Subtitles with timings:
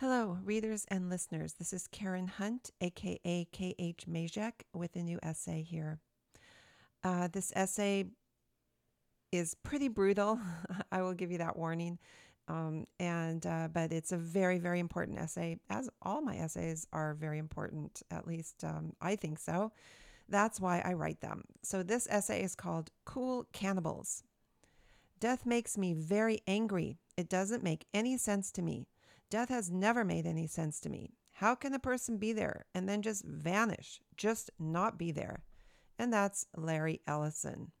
[0.00, 1.54] Hello, readers and listeners.
[1.54, 6.00] This is Karen Hunt, aka KH Mezek, with a new essay here.
[7.02, 8.04] Uh, this essay
[9.32, 10.38] is pretty brutal.
[10.92, 11.98] I will give you that warning.
[12.46, 17.14] Um, and uh, but it's a very very important essay, as all my essays are
[17.14, 18.02] very important.
[18.10, 19.72] At least um, I think so.
[20.28, 21.44] That's why I write them.
[21.62, 24.24] So this essay is called "Cool Cannibals."
[25.20, 26.98] Death makes me very angry.
[27.16, 28.84] It doesn't make any sense to me.
[29.28, 31.14] Death has never made any sense to me.
[31.32, 35.44] How can a person be there and then just vanish, just not be there?
[35.98, 37.72] And that's Larry Ellison.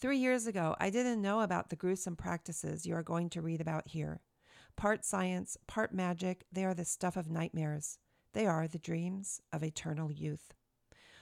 [0.00, 3.60] Three years ago, I didn't know about the gruesome practices you are going to read
[3.60, 4.22] about here.
[4.76, 7.98] Part science, part magic, they are the stuff of nightmares.
[8.32, 10.54] They are the dreams of eternal youth.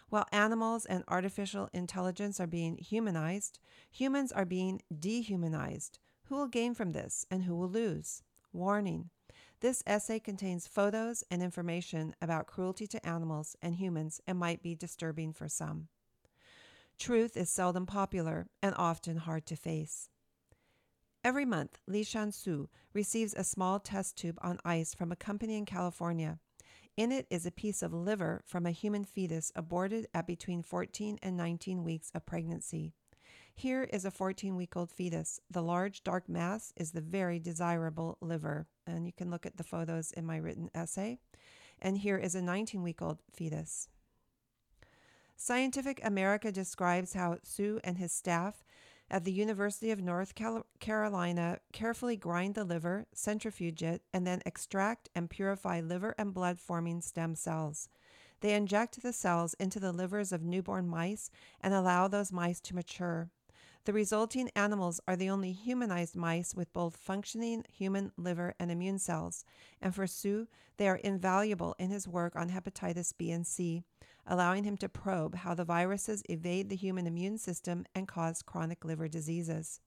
[0.09, 3.59] While animals and artificial intelligence are being humanized,
[3.91, 5.99] humans are being dehumanized.
[6.25, 8.23] Who will gain from this and who will lose?
[8.57, 9.11] Warning
[9.61, 14.75] this essay contains photos and information about cruelty to animals and humans and might be
[14.75, 15.89] disturbing for some.
[16.99, 20.09] Truth is seldom popular and often hard to face.
[21.23, 25.67] Every month, Li Shansu receives a small test tube on ice from a company in
[25.67, 26.39] California.
[26.97, 31.19] In it is a piece of liver from a human fetus aborted at between 14
[31.23, 32.95] and 19 weeks of pregnancy.
[33.59, 35.41] Here is a 14 week old fetus.
[35.51, 38.67] The large dark mass is the very desirable liver.
[38.87, 41.21] And you can look at the photos in my written essay.
[41.81, 43.89] And here is a 19 week old fetus.
[45.37, 48.63] Scientific America describes how Su and his staff
[49.11, 50.35] at the University of North
[50.79, 56.59] Carolina carefully grind the liver, centrifuge it, and then extract and purify liver and blood
[56.59, 57.89] forming stem cells.
[58.41, 61.31] They inject the cells into the livers of newborn mice
[61.63, 63.31] and allow those mice to mature.
[63.87, 68.99] The resulting animals are the only humanized mice with both functioning human liver and immune
[68.99, 69.45] cells,
[69.81, 73.85] and for Su, they are invaluable in his work on hepatitis B and C,
[74.27, 78.85] allowing him to probe how the viruses evade the human immune system and cause chronic
[78.85, 79.79] liver diseases.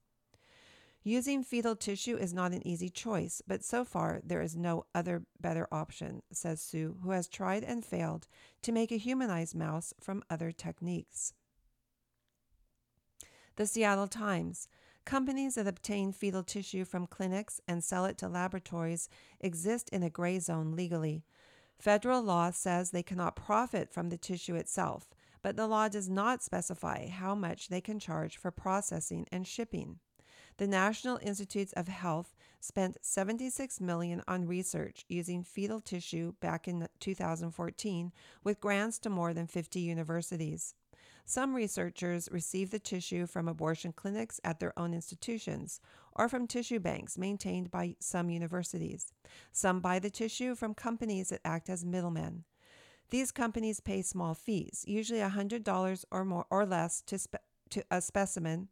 [1.02, 5.24] Using fetal tissue is not an easy choice, but so far there is no other
[5.38, 8.28] better option, says Su, who has tried and failed
[8.62, 11.34] to make a humanized mouse from other techniques.
[13.60, 14.68] The Seattle Times.
[15.04, 20.08] Companies that obtain fetal tissue from clinics and sell it to laboratories exist in a
[20.08, 21.26] gray zone legally.
[21.78, 25.10] Federal law says they cannot profit from the tissue itself,
[25.42, 29.98] but the law does not specify how much they can charge for processing and shipping.
[30.56, 36.88] The National Institutes of Health spent 76 million on research using fetal tissue back in
[36.98, 38.10] 2014
[38.42, 40.74] with grants to more than 50 universities.
[41.24, 45.80] Some researchers receive the tissue from abortion clinics at their own institutions
[46.14, 49.12] or from tissue banks maintained by some universities.
[49.52, 52.44] Some buy the tissue from companies that act as middlemen.
[53.10, 57.36] These companies pay small fees, usually $100 or more or less to, spe-
[57.70, 58.68] to a specimen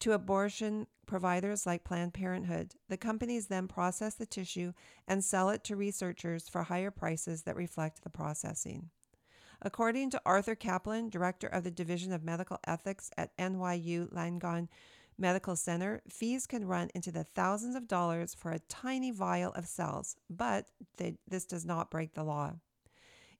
[0.00, 2.74] to abortion providers like Planned Parenthood.
[2.88, 4.72] The companies then process the tissue
[5.06, 8.90] and sell it to researchers for higher prices that reflect the processing.
[9.62, 14.68] According to Arthur Caplan, director of the Division of Medical Ethics at NYU Langone
[15.18, 19.66] Medical Center, fees can run into the thousands of dollars for a tiny vial of
[19.66, 22.54] cells, but they, this does not break the law.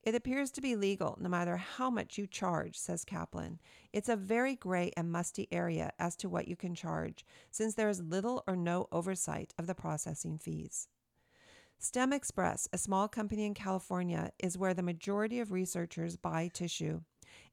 [0.02, 3.58] It appears to be legal no matter how much you charge, says Caplan.
[3.92, 7.88] It's a very gray and musty area as to what you can charge, since there
[7.88, 10.88] is little or no oversight of the processing fees.
[11.82, 17.00] STEM Express, a small company in California, is where the majority of researchers buy tissue.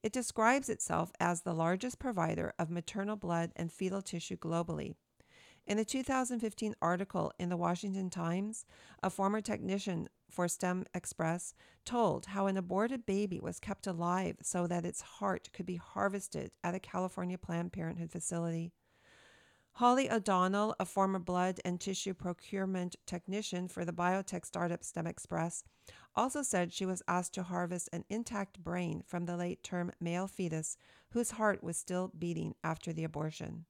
[0.04, 4.96] It describes itself as the largest provider of maternal blood and fetal tissue globally.
[5.66, 8.66] In a 2015 article in the Washington Times,
[9.02, 11.54] a former technician for STEM Express
[11.86, 16.52] told how an aborted baby was kept alive so that its heart could be harvested
[16.66, 18.74] at a California Planned Parenthood facility.
[19.78, 25.64] Holly O'Donnell, a former blood and tissue procurement technician for the biotech startup STEM Express,
[26.16, 30.26] also said she was asked to harvest an intact brain from the late term male
[30.26, 30.78] fetus
[31.12, 33.66] whose heart was still beating after the abortion.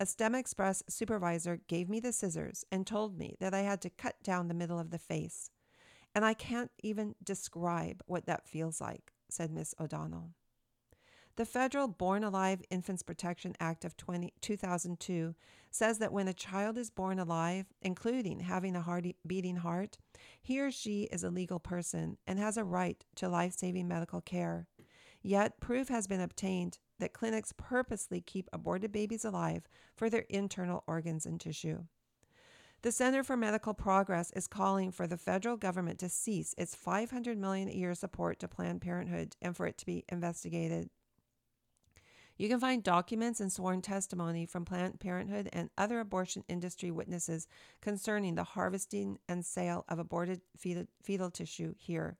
[0.00, 3.90] A STEM Express supervisor gave me the scissors and told me that I had to
[3.90, 5.52] cut down the middle of the face.
[6.16, 10.32] And I can't even describe what that feels like, said Miss O'Donnell.
[11.38, 15.36] The federal Born Alive Infants Protection Act of 20, 2002
[15.70, 19.98] says that when a child is born alive, including having a heart, beating heart,
[20.42, 24.20] he or she is a legal person and has a right to life saving medical
[24.20, 24.66] care.
[25.22, 30.82] Yet, proof has been obtained that clinics purposely keep aborted babies alive for their internal
[30.88, 31.84] organs and tissue.
[32.82, 37.38] The Center for Medical Progress is calling for the federal government to cease its 500
[37.38, 40.90] million a year support to Planned Parenthood and for it to be investigated.
[42.38, 47.48] You can find documents and sworn testimony from Planned Parenthood and other abortion industry witnesses
[47.82, 52.16] concerning the harvesting and sale of aborted fetal, fetal tissue here.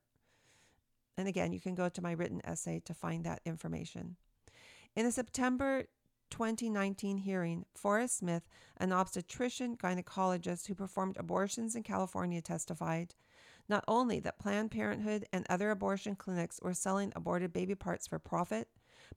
[1.17, 4.17] And again, you can go to my written essay to find that information.
[4.93, 5.85] In a September
[6.31, 8.43] 2019 hearing, Forrest Smith,
[8.75, 13.15] an obstetrician gynecologist who performed abortions in California, testified
[13.69, 18.19] not only that Planned Parenthood and other abortion clinics were selling aborted baby parts for
[18.19, 18.67] profit,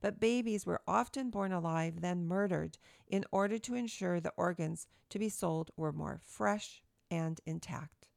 [0.01, 5.19] but babies were often born alive, then murdered, in order to ensure the organs to
[5.19, 8.07] be sold were more fresh and intact.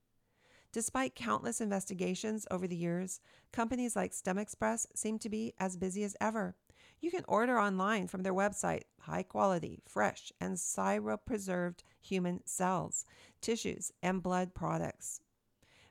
[0.72, 3.20] Despite countless investigations over the years,
[3.50, 6.54] companies like STEM Express seem to be as busy as ever.
[7.00, 13.06] You can order online from their website high quality, fresh, and cryopreserved human cells,
[13.40, 15.20] tissues, and blood products.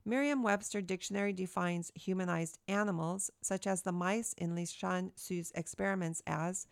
[0.07, 6.22] Merriam Webster Dictionary defines humanized animals, such as the mice in Li Shan Su's experiments,
[6.28, 6.68] as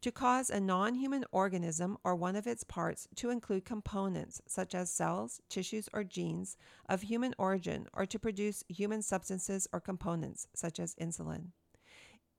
[0.00, 4.74] to cause a non human organism or one of its parts to include components such
[4.74, 6.56] as cells, tissues, or genes
[6.88, 11.52] of human origin, or to produce human substances or components such as insulin.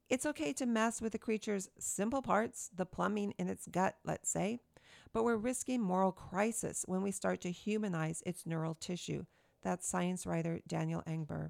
[0.10, 4.30] It's okay to mess with the creature's simple parts, the plumbing in its gut, let's
[4.30, 4.60] say,
[5.14, 9.24] but we're risking moral crisis when we start to humanize its neural tissue,
[9.66, 11.50] that's science writer Daniel Engber.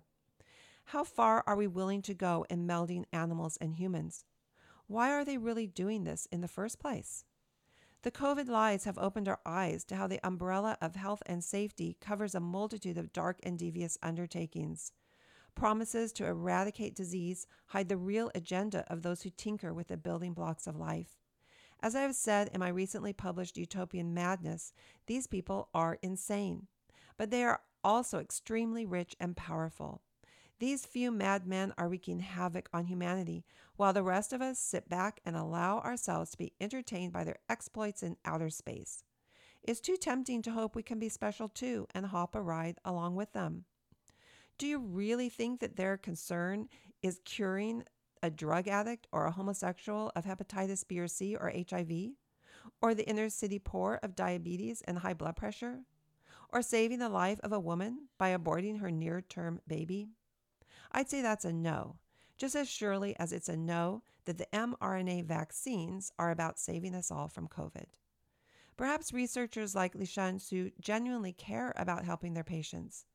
[0.85, 4.23] How far are we willing to go in melding animals and humans?
[4.87, 7.25] Why are they really doing this in the first place?
[8.03, 11.97] The COVID lies have opened our eyes to how the umbrella of health and safety
[11.99, 14.93] covers a multitude of dark and devious undertakings.
[15.53, 20.33] Promises to eradicate disease hide the real agenda of those who tinker with the building
[20.33, 21.19] blocks of life.
[21.81, 24.71] As I have said in my recently published Utopian Madness,
[25.05, 26.67] these people are insane,
[27.17, 30.01] but they are also extremely rich and powerful.
[30.57, 33.45] These few madmen are wreaking havoc on humanity,
[33.75, 37.37] while the rest of us sit back and allow ourselves to be entertained by their
[37.47, 39.03] exploits in outer space.
[39.61, 43.15] It's too tempting to hope we can be special too and hop a ride along
[43.15, 43.65] with them.
[44.57, 46.69] Do you really think that their concern
[47.03, 47.83] is curing
[48.23, 52.13] a drug addict or a homosexual of hepatitis B or C or HIV?
[52.81, 55.81] Or the inner city poor of diabetes and high blood pressure?
[56.55, 60.07] Or saving the life of a woman by aborting her near term baby?
[60.89, 61.97] I'd say that's a no,
[62.37, 67.11] just as surely as it's a no that the mRNA vaccines are about saving us
[67.11, 67.87] all from COVID.
[68.77, 73.05] Perhaps researchers like Lishan Su genuinely care about helping their patients.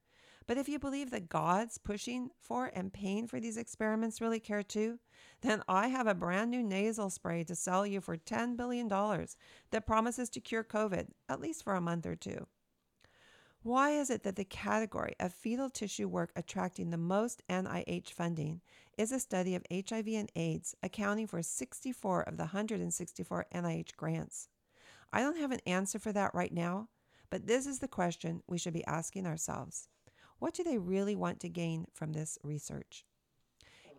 [0.47, 4.63] But if you believe that God's pushing for and paying for these experiments really care
[4.63, 4.99] too,
[5.41, 9.87] then I have a brand new nasal spray to sell you for $10 billion that
[9.87, 12.47] promises to cure COVID, at least for a month or two.
[13.63, 18.63] Why is it that the category of fetal tissue work attracting the most NIH funding
[18.97, 24.49] is a study of HIV and AIDS, accounting for 64 of the 164 NIH grants?
[25.13, 26.89] I don't have an answer for that right now,
[27.29, 29.89] but this is the question we should be asking ourselves.
[30.39, 33.05] What do they really want to gain from this research?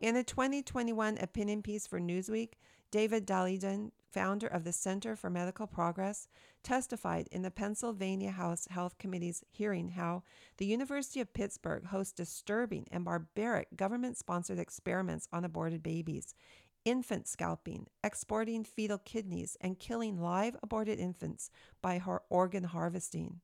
[0.02, 2.54] In a 2021 opinion piece for Newsweek,
[2.92, 6.28] David Daleiden, founder of the Center for Medical Progress,
[6.62, 10.24] testified in the Pennsylvania House Health Committee's hearing how
[10.58, 16.36] the University of Pittsburgh hosts disturbing and barbaric government sponsored experiments on aborted babies,
[16.84, 21.50] infant scalping, exporting fetal kidneys, and killing live aborted infants
[21.82, 23.40] by organ harvesting.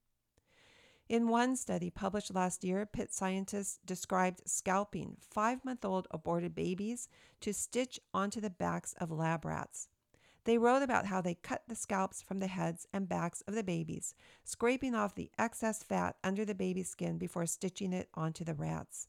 [1.10, 7.08] In one study published last year, Pitt scientists described scalping five month old aborted babies
[7.40, 9.88] to stitch onto the backs of lab rats.
[10.44, 13.64] They wrote about how they cut the scalps from the heads and backs of the
[13.64, 18.54] babies, scraping off the excess fat under the baby's skin before stitching it onto the
[18.54, 19.08] rats.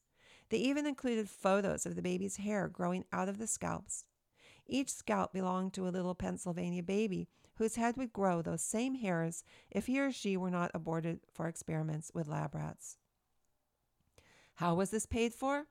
[0.50, 4.04] They even included photos of the baby's hair growing out of the scalps.
[4.66, 7.28] Each scalp belonged to a little Pennsylvania baby
[7.58, 11.48] whose head would grow those same hairs if he or she were not aborted for
[11.48, 12.96] experiments with lab rats.
[14.54, 15.66] How was this paid for?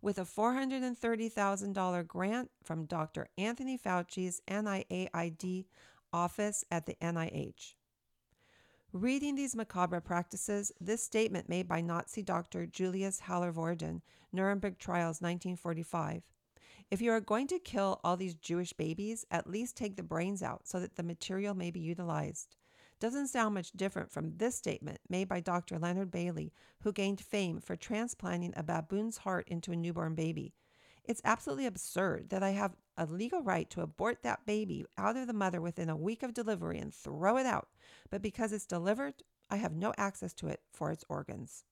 [0.00, 3.28] With a $430,000 grant from Dr.
[3.38, 5.66] Anthony Fauci's NIAID
[6.12, 7.74] office at the NIH.
[8.92, 14.02] Reading these macabre practices, this statement made by Nazi doctor Julius Hallervorden,
[14.32, 16.24] Nuremberg Trials 1945,
[16.92, 20.42] if you are going to kill all these Jewish babies, at least take the brains
[20.42, 22.54] out so that the material may be utilized.
[23.00, 25.78] Doesn't sound much different from this statement made by Dr.
[25.78, 30.52] Leonard Bailey, who gained fame for transplanting a baboon's heart into a newborn baby.
[31.02, 35.26] It's absolutely absurd that I have a legal right to abort that baby out of
[35.26, 37.68] the mother within a week of delivery and throw it out,
[38.10, 39.14] but because it's delivered,
[39.48, 41.64] I have no access to it for its organs.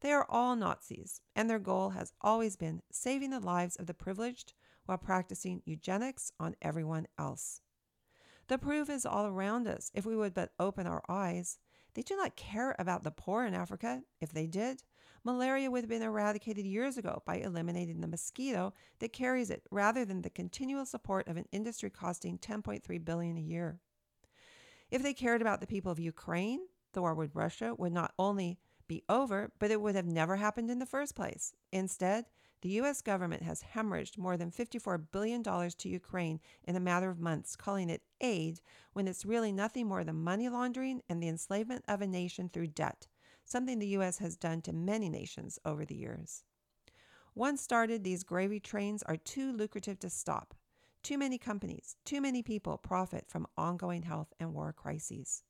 [0.00, 3.94] They are all Nazis, and their goal has always been saving the lives of the
[3.94, 4.52] privileged
[4.84, 7.60] while practicing eugenics on everyone else.
[8.48, 11.58] The proof is all around us if we would but open our eyes.
[11.94, 14.02] They do not care about the poor in Africa.
[14.20, 14.82] If they did,
[15.24, 20.04] malaria would have been eradicated years ago by eliminating the mosquito that carries it rather
[20.04, 23.80] than the continual support of an industry costing 10.3 billion a year.
[24.90, 26.60] If they cared about the people of Ukraine,
[26.92, 30.70] the war with Russia would not only be over, but it would have never happened
[30.70, 31.54] in the first place.
[31.72, 32.26] Instead,
[32.62, 33.02] the U.S.
[33.02, 37.90] government has hemorrhaged more than $54 billion to Ukraine in a matter of months, calling
[37.90, 38.60] it aid
[38.92, 42.68] when it's really nothing more than money laundering and the enslavement of a nation through
[42.68, 43.06] debt,
[43.44, 44.18] something the U.S.
[44.18, 46.44] has done to many nations over the years.
[47.34, 50.54] Once started, these gravy trains are too lucrative to stop.
[51.02, 55.44] Too many companies, too many people profit from ongoing health and war crises.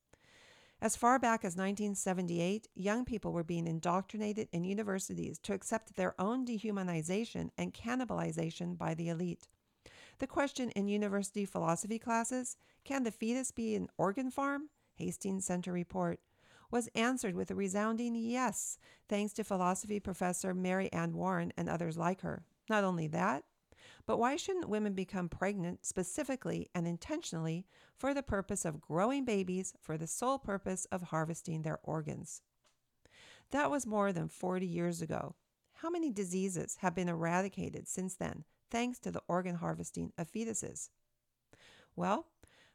[0.80, 6.14] As far back as 1978, young people were being indoctrinated in universities to accept their
[6.20, 9.48] own dehumanization and cannibalization by the elite.
[10.18, 14.68] The question in university philosophy classes, can the fetus be an organ farm?
[14.96, 16.20] Hastings Center report,
[16.70, 18.78] was answered with a resounding yes,
[19.08, 22.44] thanks to philosophy professor Mary Ann Warren and others like her.
[22.68, 23.44] Not only that,
[24.06, 27.66] but why shouldn't women become pregnant specifically and intentionally
[27.96, 32.42] for the purpose of growing babies for the sole purpose of harvesting their organs?
[33.50, 35.34] That was more than 40 years ago.
[35.74, 40.88] How many diseases have been eradicated since then, thanks to the organ harvesting of fetuses?
[41.94, 42.26] Well,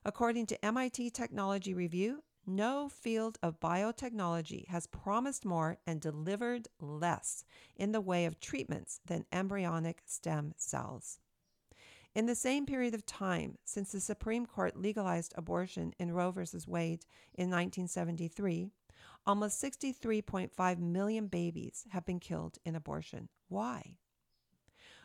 [0.05, 7.43] according to MIT Technology Review, no field of biotechnology has promised more and delivered less
[7.75, 11.19] in the way of treatments than embryonic stem cells.
[12.13, 16.41] In the same period of time since the Supreme Court legalized abortion in Roe v.
[16.67, 18.67] Wade in 1973,
[19.25, 23.29] almost 63.5 million babies have been killed in abortion.
[23.47, 23.97] Why?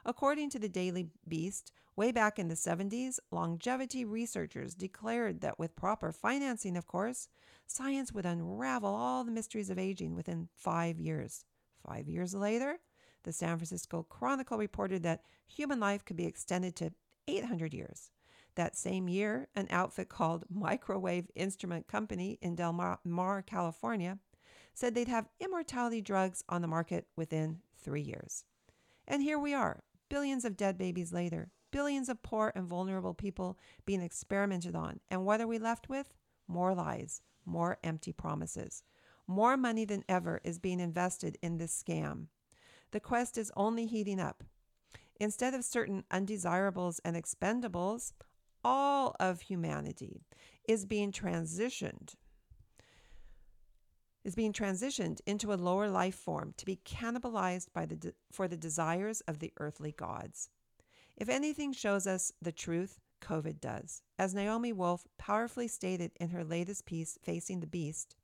[0.08, 5.74] According to the Daily Beast, way back in the 70s, longevity researchers declared that with
[5.74, 7.28] proper financing, of course,
[7.66, 11.44] science would unravel all the mysteries of aging within five years.
[11.84, 12.78] Five years later,
[13.24, 16.92] the San Francisco Chronicle reported that human life could be extended to
[17.26, 18.12] 800 years.
[18.54, 22.72] That same year, an outfit called Microwave Instrument Company in Del
[23.04, 24.20] Mar, California,
[24.72, 28.44] said they'd have immortality drugs on the market within three years.
[29.08, 33.58] And here we are, billions of dead babies later, billions of poor and vulnerable people
[33.84, 35.00] being experimented on.
[35.10, 36.14] And what are we left with?
[36.48, 38.82] More lies, more empty promises.
[39.26, 42.26] More money than ever is being invested in this scam.
[42.92, 44.44] The quest is only heating up.
[45.18, 48.12] Instead of certain undesirables and expendables,
[48.62, 50.22] all of humanity
[50.68, 52.14] is being transitioned
[54.26, 58.48] is being transitioned into a lower life form to be cannibalized by the de- for
[58.48, 60.50] the desires of the earthly gods.
[61.16, 64.02] If anything shows us the truth, COVID does.
[64.18, 68.16] As Naomi Wolf powerfully stated in her latest piece, Facing the Beast,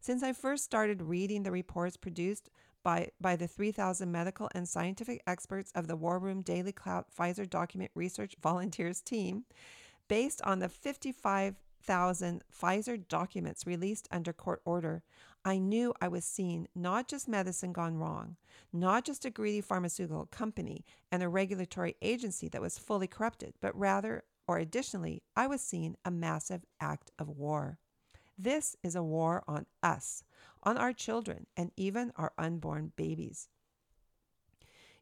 [0.00, 2.48] since I first started reading the reports produced
[2.82, 7.48] by, by the 3,000 medical and scientific experts of the War Room Daily Clout Pfizer
[7.48, 9.44] Document Research Volunteers team,
[10.08, 15.02] based on the 55 thousand Pfizer documents released under court order,
[15.44, 18.36] I knew I was seeing not just medicine gone wrong,
[18.72, 23.78] not just a greedy pharmaceutical company and a regulatory agency that was fully corrupted, but
[23.78, 27.78] rather, or additionally, I was seeing a massive act of war.
[28.36, 30.24] This is a war on us,
[30.62, 33.48] on our children, and even our unborn babies.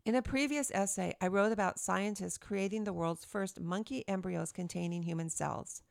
[0.05, 5.03] In a previous essay, I wrote about scientists creating the world's first monkey embryos containing
[5.03, 5.83] human cells.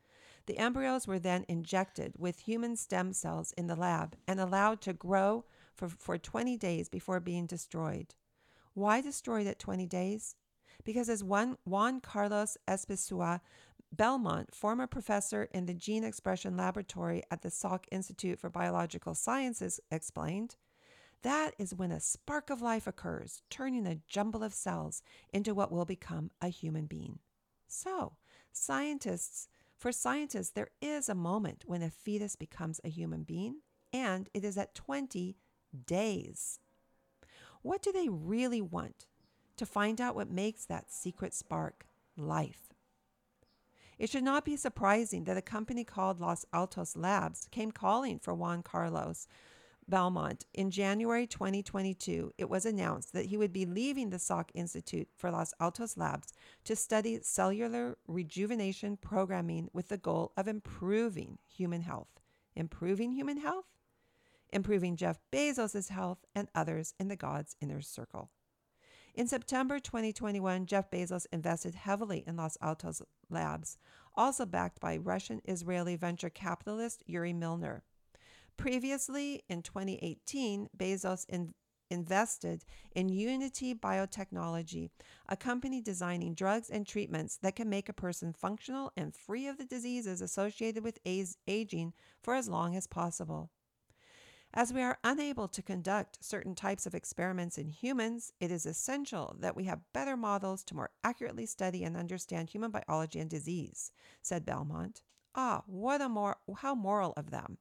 [0.46, 4.94] The embryos were then injected with human stem cells in the lab and allowed to
[4.94, 8.14] grow for, for 20 days before being destroyed.
[8.74, 10.36] Why destroyed at 20 days?
[10.84, 13.40] Because, as one, Juan Carlos Izpisua
[13.92, 19.80] Belmont, former professor in the Gene Expression Laboratory at the Salk Institute for Biological Sciences,
[19.92, 20.56] explained,
[21.22, 25.72] that is when a spark of life occurs, turning a jumble of cells into what
[25.72, 27.20] will become a human being.
[27.68, 28.14] So,
[28.52, 29.48] scientists
[29.84, 33.58] for scientists, there is a moment when a fetus becomes a human being,
[33.92, 35.36] and it is at 20
[35.86, 36.62] days.
[37.64, 39.08] What do they really want?
[39.58, 41.86] To find out what makes that secret spark
[42.16, 42.74] life.
[44.00, 48.34] It should not be surprising that a company called Los Altos Labs came calling for
[48.34, 49.28] Juan Carlos
[49.88, 50.46] Belmont.
[50.54, 55.32] In January 2022, it was announced that he would be leaving the Salk Institute for
[55.32, 56.34] Los Altos Labs
[56.66, 62.08] to study cellular rejuvenation programming with the goal of improving human health.
[62.56, 63.66] improving human health,
[64.52, 68.30] improving Jeff Bezos' health and others in the God's inner circle.
[69.16, 73.78] In September 2021, Jeff Bezos invested heavily in Los Altos Labs,
[74.16, 77.84] also backed by Russian Israeli venture capitalist Yuri Milner.
[78.58, 81.54] Previously, in 2018, Bezos in,
[81.90, 84.90] invested in Unity Biotechnology,
[85.28, 89.58] a company designing drugs and treatments that can make a person functional and free of
[89.58, 93.50] the diseases associated with aging for as long as possible.
[94.56, 99.36] As we are unable to conduct certain types of experiments in humans, it is essential
[99.40, 103.92] that we have better models to more accurately study and understand human biology and disease,
[104.22, 105.02] said Belmont.
[105.34, 107.58] Ah, what a more how moral of them.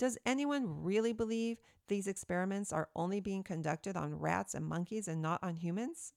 [0.00, 5.20] Does anyone really believe these experiments are only being conducted on rats and monkeys and
[5.20, 6.14] not on humans?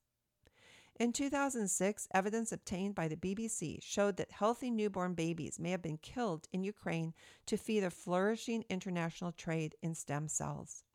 [0.97, 5.97] In 2006, evidence obtained by the BBC showed that healthy newborn babies may have been
[5.97, 7.13] killed in Ukraine
[7.45, 10.85] to feed a flourishing international trade in stem cells.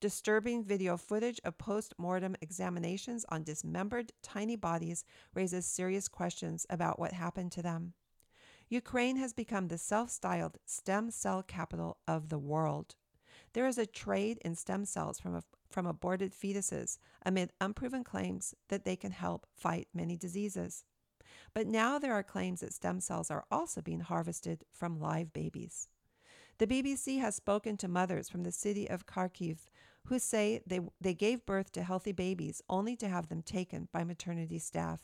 [0.00, 6.98] Disturbing video footage of post mortem examinations on dismembered tiny bodies raises serious questions about
[6.98, 7.92] what happened to them.
[8.72, 12.94] Ukraine has become the self styled stem cell capital of the world.
[13.52, 18.54] There is a trade in stem cells from, a, from aborted fetuses amid unproven claims
[18.70, 20.84] that they can help fight many diseases.
[21.52, 25.88] But now there are claims that stem cells are also being harvested from live babies.
[26.56, 29.66] The BBC has spoken to mothers from the city of Kharkiv
[30.06, 34.02] who say they, they gave birth to healthy babies only to have them taken by
[34.02, 35.00] maternity staff.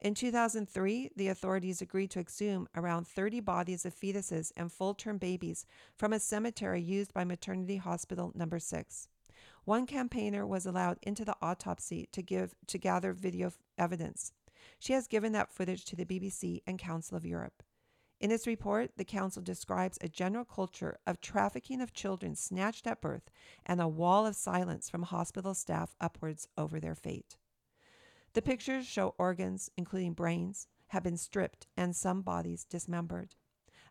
[0.00, 5.18] In 2003, the authorities agreed to exhume around 30 bodies of fetuses and full term
[5.18, 9.08] babies from a cemetery used by Maternity Hospital Number 6.
[9.64, 14.32] One campaigner was allowed into the autopsy to give to gather video evidence.
[14.78, 17.64] She has given that footage to the BBC and Council of Europe.
[18.20, 23.00] In its report, the Council describes a general culture of trafficking of children snatched at
[23.00, 23.30] birth
[23.66, 27.36] and a wall of silence from hospital staff upwards over their fate.
[28.34, 33.34] The pictures show organs, including brains, have been stripped and some bodies dismembered.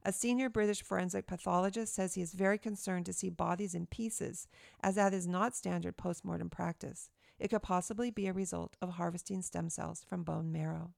[0.03, 4.47] A senior British forensic pathologist says he is very concerned to see bodies in pieces,
[4.81, 7.09] as that is not standard postmortem practice.
[7.39, 10.93] It could possibly be a result of harvesting stem cells from bone marrow.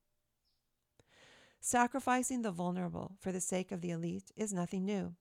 [1.60, 5.16] Sacrificing the vulnerable for the sake of the elite is nothing new.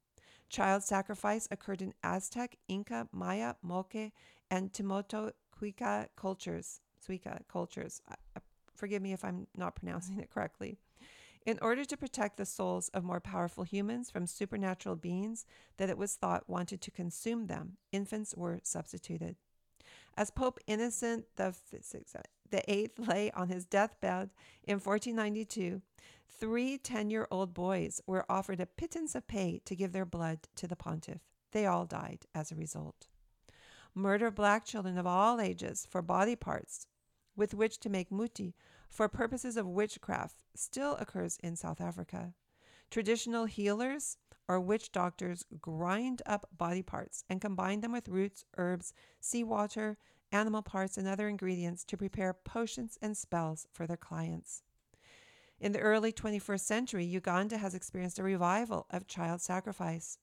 [0.48, 4.12] Child sacrifice occurred in Aztec, Inca, Maya, Moche,
[4.50, 6.80] and Teotihuacan cultures.
[7.00, 8.02] Suica cultures.
[8.74, 10.78] Forgive me if I'm not pronouncing it correctly.
[11.46, 15.46] In order to protect the souls of more powerful humans from supernatural beings
[15.78, 19.36] that it was thought wanted to consume them, infants were substituted.
[20.16, 21.54] As Pope Innocent the,
[22.14, 24.30] uh, the Eighth lay on his deathbed
[24.64, 25.80] in 1492,
[26.28, 30.40] three 10 year old boys were offered a pittance of pay to give their blood
[30.56, 31.20] to the pontiff.
[31.52, 33.06] They all died as a result.
[33.94, 36.87] Murder of black children of all ages for body parts
[37.38, 38.54] with which to make muti
[38.90, 42.34] for purposes of witchcraft still occurs in South Africa.
[42.90, 48.92] Traditional healers or witch doctors grind up body parts and combine them with roots, herbs,
[49.20, 49.96] seawater,
[50.32, 54.62] animal parts, and other ingredients to prepare potions and spells for their clients.
[55.60, 60.18] In the early 21st century, Uganda has experienced a revival of child sacrifice.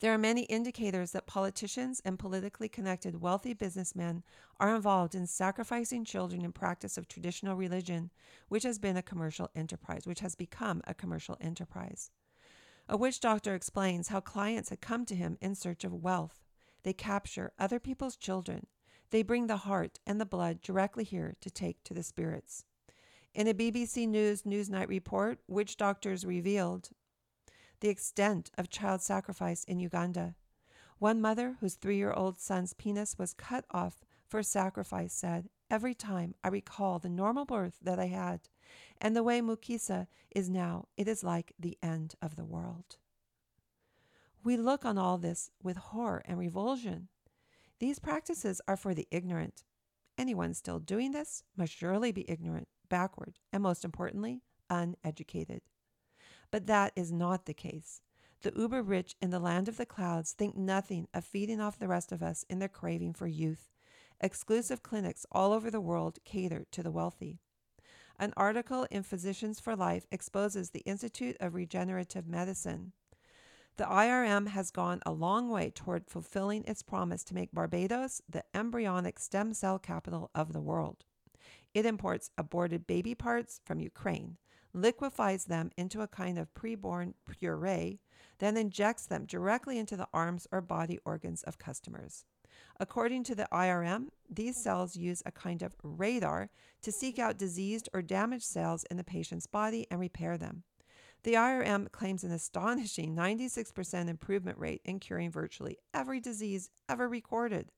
[0.00, 4.22] There are many indicators that politicians and politically connected wealthy businessmen
[4.60, 8.10] are involved in sacrificing children in practice of traditional religion,
[8.48, 12.12] which has been a commercial enterprise, which has become a commercial enterprise.
[12.88, 16.44] A witch doctor explains how clients had come to him in search of wealth.
[16.84, 18.68] They capture other people's children.
[19.10, 22.64] They bring the heart and the blood directly here to take to the spirits.
[23.34, 26.90] In a BBC News Newsnight report, witch doctors revealed
[27.80, 30.34] the extent of child sacrifice in Uganda.
[30.98, 35.94] One mother, whose three year old son's penis was cut off for sacrifice, said, Every
[35.94, 38.40] time I recall the normal birth that I had
[39.00, 42.96] and the way Mukisa is now, it is like the end of the world.
[44.42, 47.08] We look on all this with horror and revulsion.
[47.80, 49.64] These practices are for the ignorant.
[50.16, 55.62] Anyone still doing this must surely be ignorant, backward, and most importantly, uneducated.
[56.50, 58.00] But that is not the case.
[58.42, 61.88] The uber rich in the land of the clouds think nothing of feeding off the
[61.88, 63.68] rest of us in their craving for youth.
[64.20, 67.40] Exclusive clinics all over the world cater to the wealthy.
[68.18, 72.92] An article in Physicians for Life exposes the Institute of Regenerative Medicine.
[73.76, 78.42] The IRM has gone a long way toward fulfilling its promise to make Barbados the
[78.52, 81.04] embryonic stem cell capital of the world.
[81.74, 84.36] It imports aborted baby parts from Ukraine,
[84.72, 88.00] liquefies them into a kind of preborn puree,
[88.38, 92.24] then injects them directly into the arms or body organs of customers.
[92.80, 96.50] According to the IRM, these cells use a kind of radar
[96.82, 100.62] to seek out diseased or damaged cells in the patient's body and repair them.
[101.24, 107.72] The IRM claims an astonishing 96% improvement rate in curing virtually every disease ever recorded.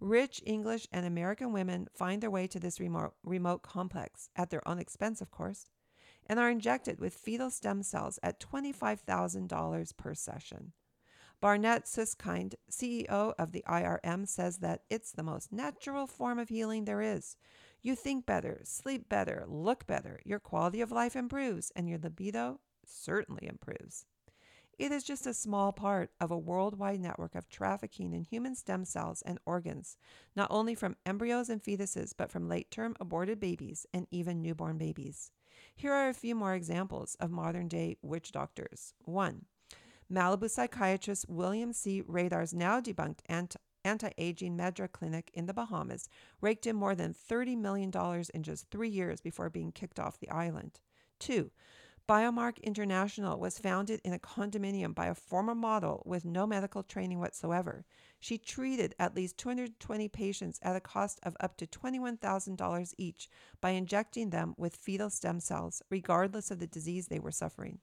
[0.00, 4.66] Rich English and American women find their way to this remote, remote complex, at their
[4.66, 5.66] own expense, of course,
[6.28, 10.72] and are injected with fetal stem cells at $25,000 per session.
[11.40, 16.84] Barnett Susskind, CEO of the IRM, says that it's the most natural form of healing
[16.84, 17.36] there is.
[17.80, 22.58] You think better, sleep better, look better, your quality of life improves, and your libido
[22.84, 24.04] certainly improves.
[24.78, 28.84] It is just a small part of a worldwide network of trafficking in human stem
[28.84, 29.96] cells and organs,
[30.36, 34.78] not only from embryos and fetuses, but from late term aborted babies and even newborn
[34.78, 35.32] babies.
[35.78, 38.94] Here are a few more examples of modern day witch doctors.
[39.04, 39.44] 1.
[40.12, 42.02] Malibu psychiatrist William C.
[42.02, 43.20] Rader's now debunked
[43.84, 46.08] anti aging Medra clinic in the Bahamas
[46.40, 47.92] raked in more than $30 million
[48.34, 50.80] in just three years before being kicked off the island.
[51.20, 51.48] 2.
[52.08, 57.18] Biomark International was founded in a condominium by a former model with no medical training
[57.18, 57.84] whatsoever.
[58.18, 63.28] She treated at least 220 patients at a cost of up to $21,000 each
[63.60, 67.78] by injecting them with fetal stem cells, regardless of the disease they were suffering.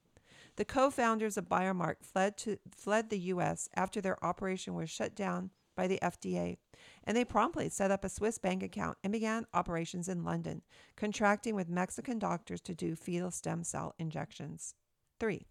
[0.56, 3.70] The co founders of Biomark fled, to, fled the U.S.
[3.76, 6.58] after their operation was shut down by the FDA,
[7.06, 10.62] and they promptly set up a Swiss bank account and began operations in London,
[10.96, 14.76] contracting with Mexican doctors to do fetal stem cell injections.
[15.20, 15.46] 3.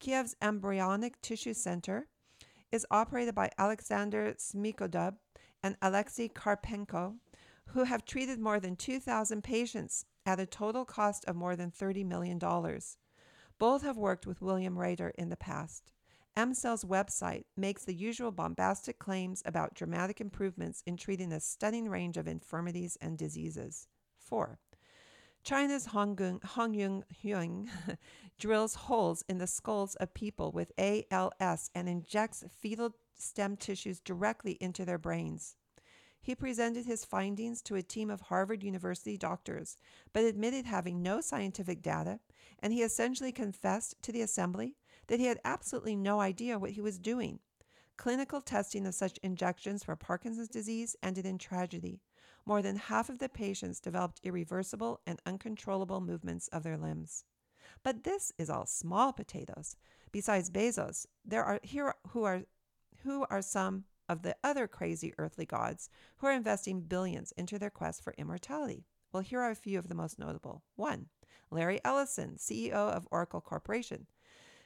[0.00, 2.08] Kiev's Embryonic Tissue Center
[2.72, 5.14] is operated by Alexander Smikodub
[5.62, 7.14] and Alexei Karpenko,
[7.68, 12.04] who have treated more than 2,000 patients at a total cost of more than $30
[12.04, 12.38] million.
[13.58, 15.92] Both have worked with William Rader in the past.
[16.36, 22.16] EmCell's website makes the usual bombastic claims about dramatic improvements in treating a stunning range
[22.16, 23.86] of infirmities and diseases.
[24.18, 24.58] 4.
[25.44, 27.70] China's Hongyun, Hongyun Huang
[28.38, 34.52] drills holes in the skulls of people with ALS and injects fetal stem tissues directly
[34.60, 35.56] into their brains.
[36.20, 39.76] He presented his findings to a team of Harvard University doctors,
[40.14, 42.18] but admitted having no scientific data,
[42.60, 44.74] and he essentially confessed to the assembly
[45.06, 47.40] that he had absolutely no idea what he was doing.
[47.96, 52.00] Clinical testing of such injections for Parkinson's disease ended in tragedy.
[52.46, 57.24] More than half of the patients developed irreversible and uncontrollable movements of their limbs.
[57.82, 59.76] But this is all small potatoes.
[60.12, 62.42] Besides Bezos, there are here who are
[63.02, 67.70] who are some of the other crazy earthly gods who are investing billions into their
[67.70, 68.84] quest for immortality.
[69.12, 70.62] Well, here are a few of the most notable.
[70.76, 71.06] One,
[71.50, 74.06] Larry Ellison, CEO of Oracle Corporation.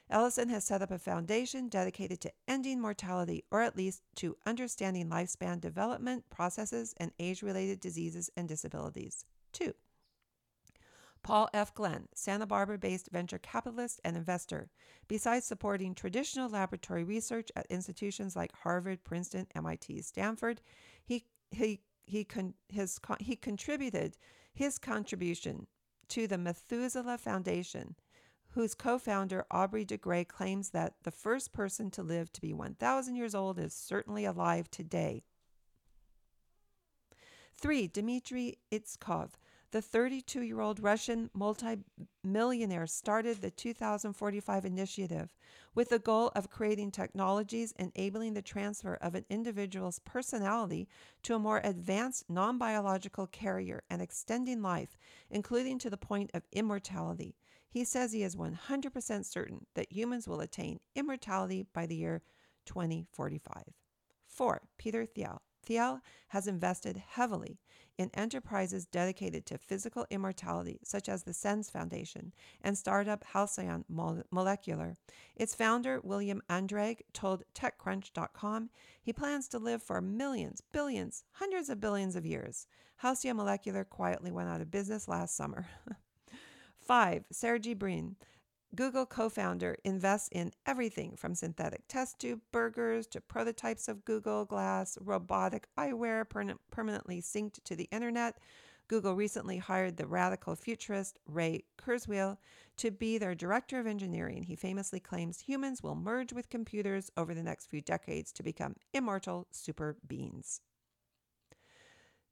[0.09, 5.07] Ellison has set up a foundation dedicated to ending mortality, or at least to understanding
[5.07, 9.25] lifespan development processes and age related diseases and disabilities.
[9.53, 9.73] Two,
[11.21, 11.73] Paul F.
[11.73, 14.69] Glenn, Santa Barbara based venture capitalist and investor.
[15.07, 20.61] Besides supporting traditional laboratory research at institutions like Harvard, Princeton, MIT, Stanford,
[21.03, 24.17] he, he, he, con, his, he contributed
[24.53, 25.67] his contribution
[26.07, 27.95] to the Methuselah Foundation
[28.51, 32.53] whose co founder Aubrey de Grey claims that the first person to live to be
[32.53, 35.23] 1,000 years old is certainly alive today.
[37.61, 37.87] 3.
[37.87, 39.31] Dmitry Itskov,
[39.71, 45.29] the 32 year old Russian multimillionaire, started the 2045 initiative
[45.75, 50.87] with the goal of creating technologies enabling the transfer of an individual's personality
[51.23, 54.97] to a more advanced non biological carrier and extending life,
[55.29, 57.35] including to the point of immortality.
[57.69, 62.21] He says he is 100% certain that humans will attain immortality by the year
[62.65, 63.63] 2045.
[64.27, 64.61] 4.
[64.77, 65.41] Peter Thiel.
[65.63, 67.59] Thiel has invested heavily
[67.97, 73.83] in enterprises dedicated to physical immortality, such as the SENS Foundation and startup Halcyon
[74.31, 74.97] Molecular.
[75.35, 78.69] Its founder, William Andregg, told TechCrunch.com
[79.01, 82.67] he plans to live for millions, billions, hundreds of billions of years.
[82.97, 85.67] Halcyon Molecular quietly went out of business last summer.
[86.89, 88.15] Five, Sergey Brin,
[88.73, 94.43] Google co founder, invests in everything from synthetic test tube burgers to prototypes of Google
[94.43, 98.39] Glass, robotic eyewear per- permanently synced to the internet.
[98.87, 102.37] Google recently hired the radical futurist Ray Kurzweil
[102.77, 104.41] to be their director of engineering.
[104.41, 108.73] He famously claims humans will merge with computers over the next few decades to become
[108.95, 110.61] immortal super beings.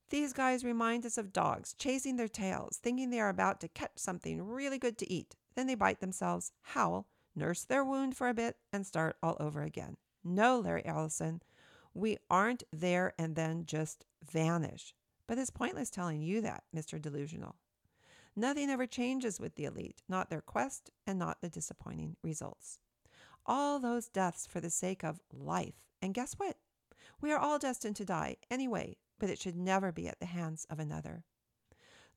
[0.09, 3.97] These guys remind us of dogs chasing their tails, thinking they are about to catch
[3.97, 5.35] something really good to eat.
[5.55, 9.63] Then they bite themselves, howl, nurse their wound for a bit, and start all over
[9.63, 9.97] again.
[10.23, 11.41] No, Larry Ellison,
[11.93, 14.93] we aren't there and then just vanish.
[15.27, 17.01] But it's pointless telling you that, Mr.
[17.01, 17.55] Delusional.
[18.33, 22.79] Nothing ever changes with the elite, not their quest and not the disappointing results.
[23.45, 25.73] All those deaths for the sake of life.
[26.01, 26.57] And guess what?
[27.19, 30.65] We are all destined to die anyway, but it should never be at the hands
[30.69, 31.23] of another.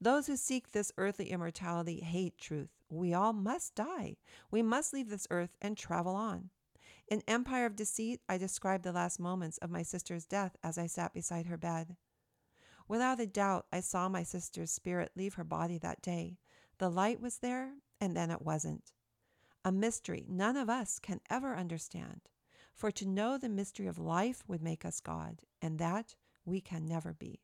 [0.01, 2.71] Those who seek this earthly immortality hate truth.
[2.89, 4.17] We all must die.
[4.51, 6.51] We must leave this earth and travel on.
[7.07, 10.87] In Empire of Deceit, I described the last moments of my sister's death as I
[10.87, 11.97] sat beside her bed.
[12.89, 16.39] Without a doubt, I saw my sister's spirit leave her body that day.
[16.79, 18.93] The light was there, and then it wasn't.
[19.65, 22.23] A mystery none of us can ever understand.
[22.75, 26.15] For to know the mystery of life would make us God, and that
[26.51, 27.41] we can never be.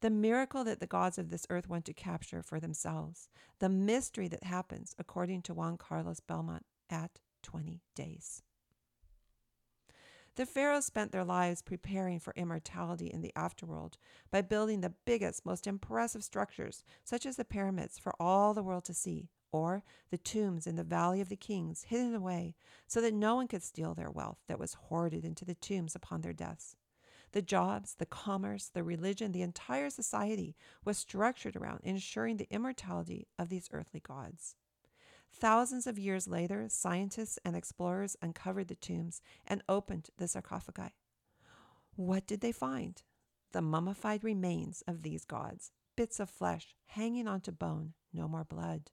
[0.00, 3.28] The miracle that the gods of this earth want to capture for themselves,
[3.60, 8.42] the mystery that happens, according to Juan Carlos Belmont, at 20 days.
[10.34, 13.94] The pharaohs spent their lives preparing for immortality in the afterworld
[14.30, 18.84] by building the biggest, most impressive structures, such as the pyramids, for all the world
[18.86, 22.54] to see, or the tombs in the Valley of the Kings, hidden away
[22.86, 26.22] so that no one could steal their wealth that was hoarded into the tombs upon
[26.22, 26.76] their deaths.
[27.32, 33.26] The jobs, the commerce, the religion, the entire society was structured around ensuring the immortality
[33.38, 34.54] of these earthly gods.
[35.32, 40.94] Thousands of years later, scientists and explorers uncovered the tombs and opened the sarcophagi.
[41.96, 43.02] What did they find?
[43.52, 48.90] The mummified remains of these gods, bits of flesh hanging onto bone, no more blood,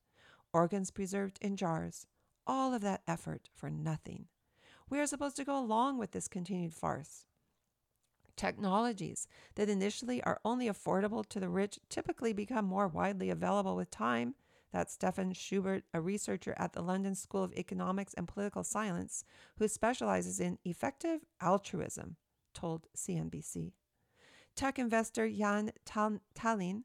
[0.53, 2.07] organs preserved in jars,
[2.47, 4.27] all of that effort for nothing.
[4.89, 7.25] We are supposed to go along with this continued farce.
[8.39, 13.91] Technologies that initially are only affordable to the rich typically become more widely available with
[13.91, 14.33] time
[14.71, 19.25] that's Stefan Schubert, a researcher at the London School of Economics and Political Science,
[19.57, 22.15] who specializes in effective altruism,
[22.53, 23.73] told CNBC.
[24.55, 26.83] Tech investor Jaan Tallinn,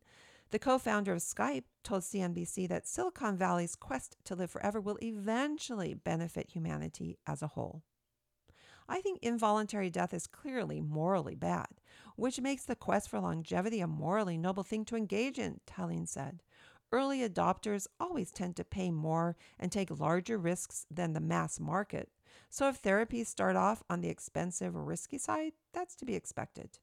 [0.51, 4.99] the co founder of Skype, told CNBC that Silicon Valley's quest to live forever will
[5.01, 7.85] eventually benefit humanity as a whole.
[8.89, 11.69] I think involuntary death is clearly morally bad,
[12.17, 16.43] which makes the quest for longevity a morally noble thing to engage in, Tallinn said.
[16.93, 22.11] Early adopters always tend to pay more and take larger risks than the mass market.
[22.51, 26.79] So if therapies start off on the expensive or risky side, that's to be expected.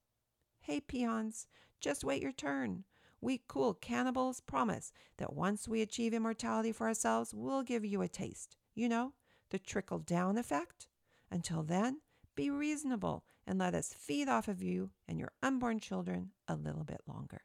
[0.60, 1.48] Hey, peons,
[1.80, 2.84] just wait your turn.
[3.22, 8.08] We cool cannibals promise that once we achieve immortality for ourselves, we'll give you a
[8.08, 8.58] taste.
[8.74, 9.14] You know,
[9.52, 10.88] the trickle down effect.
[11.32, 12.02] Until then,
[12.36, 16.84] be reasonable and let us feed off of you and your unborn children a little
[16.84, 17.42] bit longer.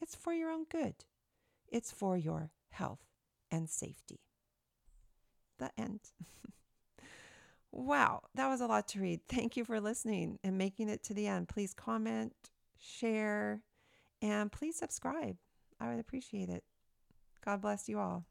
[0.00, 0.94] It's for your own good.
[1.68, 3.04] It's for your health
[3.50, 4.20] and safety.
[5.58, 6.00] The end.
[7.72, 9.20] wow, that was a lot to read.
[9.28, 11.48] Thank you for listening and making it to the end.
[11.48, 12.32] Please comment,
[12.78, 13.62] share,
[14.22, 15.36] and please subscribe.
[15.80, 16.64] I would appreciate it.
[17.44, 18.24] God bless you all.